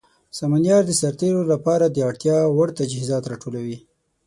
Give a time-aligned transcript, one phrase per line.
[0.37, 3.77] سمونیار د سرتیرو لپاره د اړتیا وړ تجهیزات راټولوي.